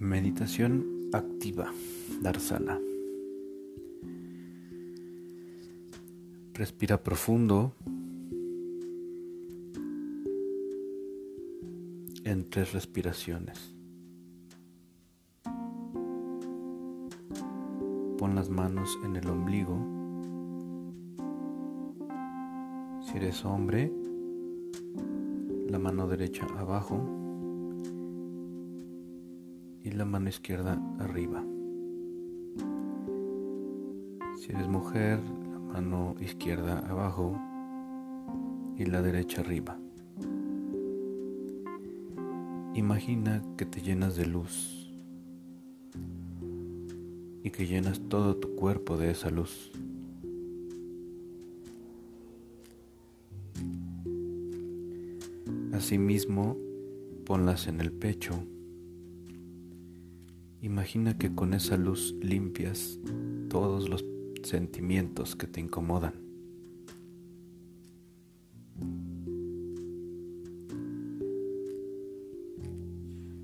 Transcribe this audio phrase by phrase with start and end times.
[0.00, 1.72] Meditación activa,
[2.20, 2.80] Darsana.
[6.52, 7.72] Respira profundo
[12.24, 13.72] en tres respiraciones.
[18.18, 19.78] Pon las manos en el ombligo.
[23.06, 23.92] Si eres hombre,
[25.68, 27.23] la mano derecha abajo
[29.84, 31.44] y la mano izquierda arriba.
[34.38, 35.20] Si eres mujer,
[35.52, 37.38] la mano izquierda abajo
[38.78, 39.78] y la derecha arriba.
[42.74, 44.90] Imagina que te llenas de luz
[47.42, 49.70] y que llenas todo tu cuerpo de esa luz.
[55.74, 56.56] Asimismo,
[57.26, 58.46] ponlas en el pecho
[60.64, 62.98] Imagina que con esa luz limpias
[63.50, 64.02] todos los
[64.44, 66.14] sentimientos que te incomodan.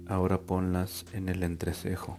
[0.06, 2.16] Ahora ponlas en el entrecejo.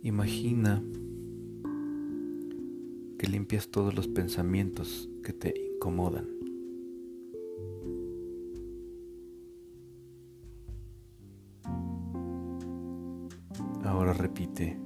[0.00, 0.82] Imagina
[3.18, 6.33] que limpias todos los pensamientos que te incomodan.
[13.84, 14.78] Ahora repite,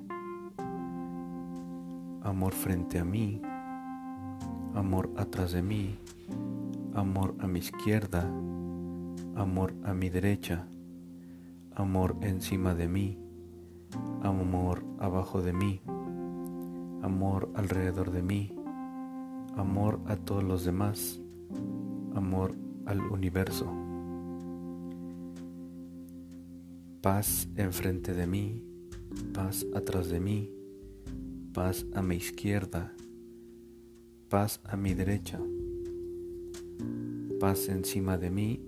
[2.22, 3.40] amor frente a mí,
[4.74, 5.96] amor atrás de mí,
[6.94, 8.28] amor a mi izquierda,
[9.36, 10.66] amor a mi derecha,
[11.76, 13.18] amor encima de mí,
[14.22, 15.80] amor abajo de mí,
[17.02, 18.52] amor alrededor de mí,
[19.56, 21.20] amor a todos los demás,
[22.16, 22.52] amor
[22.84, 23.72] al universo,
[27.00, 28.67] paz enfrente de mí,
[29.32, 30.50] paz atrás de mí,
[31.52, 32.92] paz a mi izquierda,
[34.28, 35.40] paz a mi derecha,
[37.40, 38.64] paz encima de mí,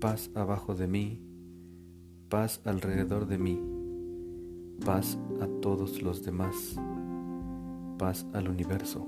[0.00, 1.20] paz abajo de mí,
[2.28, 3.60] paz alrededor de mí,
[4.84, 6.76] paz a todos los demás,
[7.98, 9.06] paz al universo.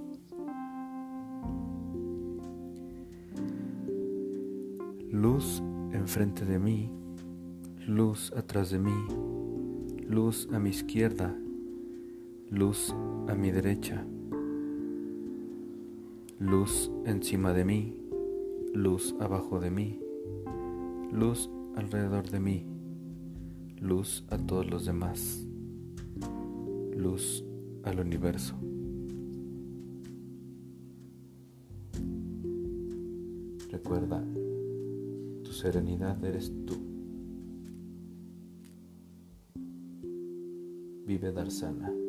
[5.10, 6.90] Luz enfrente de mí,
[7.86, 8.92] luz atrás de mí,
[10.08, 11.34] luz a mi izquierda,
[12.50, 12.94] luz
[13.28, 14.04] a mi derecha,
[16.38, 17.96] luz encima de mí,
[18.74, 20.00] luz abajo de mí,
[21.12, 22.66] luz alrededor de mí,
[23.80, 25.46] luz a todos los demás,
[26.96, 27.44] luz
[27.84, 28.54] al universo.
[33.70, 34.22] Recuerda,
[35.42, 37.01] tu serenidad eres tú.
[41.12, 42.01] Vive Darsana.